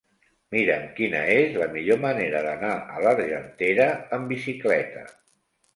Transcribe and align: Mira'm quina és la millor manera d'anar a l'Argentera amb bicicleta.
Mira'm 0.53 0.87
quina 0.99 1.19
és 1.33 1.59
la 1.63 1.67
millor 1.75 2.01
manera 2.07 2.41
d'anar 2.49 2.73
a 2.97 3.05
l'Argentera 3.07 3.89
amb 4.19 4.35
bicicleta. 4.37 5.11